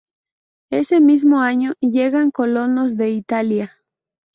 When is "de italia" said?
2.97-3.77